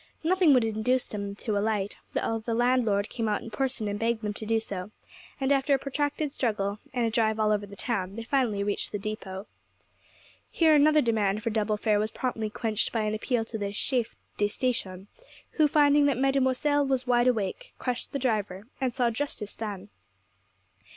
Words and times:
Nothing 0.23 0.51
would 0.55 0.63
induce 0.65 1.05
them 1.05 1.35
to 1.35 1.55
alight, 1.55 1.95
though 2.15 2.39
the 2.43 2.55
landlord 2.55 3.07
came 3.07 3.29
out 3.29 3.43
in 3.43 3.51
person 3.51 3.87
and 3.87 3.99
begged 3.99 4.23
them 4.23 4.33
to 4.33 4.47
do 4.47 4.59
so; 4.59 4.89
and, 5.39 5.51
after 5.51 5.75
a 5.75 5.77
protracted 5.77 6.33
struggle 6.33 6.79
and 6.91 7.05
a 7.05 7.11
drive 7.11 7.39
all 7.39 7.51
over 7.51 7.67
the 7.67 7.75
town, 7.75 8.15
they 8.15 8.23
finally 8.23 8.63
reached 8.63 8.91
the 8.91 8.97
depôt. 8.97 9.45
Here 10.49 10.73
another 10.73 11.01
demand 11.03 11.43
for 11.43 11.51
double 11.51 11.77
fare 11.77 11.99
was 11.99 12.09
promptly 12.09 12.49
quenched 12.49 12.91
by 12.91 13.01
an 13.01 13.13
appeal 13.13 13.45
to 13.45 13.59
the 13.59 13.71
chef 13.73 14.15
de 14.39 14.47
station, 14.47 15.05
who, 15.51 15.67
finding 15.67 16.07
that 16.07 16.17
Mademoiselle 16.17 16.83
was 16.83 17.05
wide 17.05 17.27
awake, 17.27 17.75
crushed 17.77 18.11
the 18.11 18.17
driver 18.17 18.65
and 18.81 18.91
saw 18.91 19.11
justice 19.11 19.55
done. 19.55 19.89